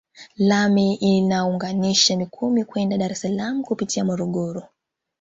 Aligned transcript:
Lami 0.37 0.95
inaunganisha 0.95 2.17
Mikumi 2.17 2.63
kwenda 2.65 2.97
Dar 2.97 3.11
es 3.11 3.21
Salaam 3.21 3.63
kupitia 3.63 4.05
Morogoro 4.05 4.63